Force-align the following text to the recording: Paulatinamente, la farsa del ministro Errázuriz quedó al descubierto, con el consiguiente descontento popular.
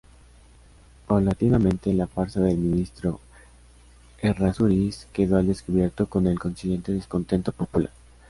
Paulatinamente, 1.05 1.93
la 1.93 2.07
farsa 2.07 2.39
del 2.39 2.57
ministro 2.57 3.19
Errázuriz 4.19 5.07
quedó 5.13 5.37
al 5.37 5.45
descubierto, 5.45 6.07
con 6.07 6.25
el 6.25 6.39
consiguiente 6.39 6.91
descontento 6.91 7.51
popular. 7.51 7.91